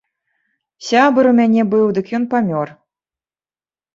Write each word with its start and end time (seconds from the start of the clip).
Сябар 0.85 1.29
у 1.33 1.33
мяне 1.41 1.61
быў, 1.73 1.85
дык 1.97 2.05
ён 2.19 2.25
памёр. 2.33 2.67